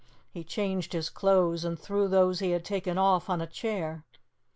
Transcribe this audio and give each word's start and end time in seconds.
He 0.31 0.43
changed 0.43 0.93
his 0.93 1.11
clothes 1.11 1.63
and 1.63 1.77
threw 1.79 2.07
those 2.07 2.39
he 2.39 2.49
had 2.49 2.65
taken 2.65 2.97
off 2.97 3.29
on 3.29 3.39
a 3.39 3.45
chair. 3.45 4.03